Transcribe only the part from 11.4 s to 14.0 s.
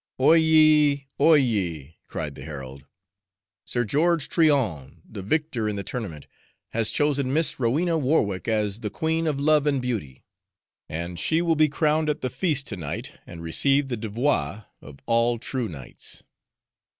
be crowned at the feast to night and receive the